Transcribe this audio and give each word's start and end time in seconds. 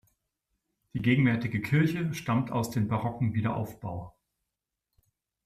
Die 0.95 0.99
gegenwärtige 1.03 1.61
Kirche 1.61 2.15
stammt 2.15 2.49
aus 2.51 2.71
dem 2.71 2.87
barocken 2.87 3.35
Wiederaufbau. 3.35 4.15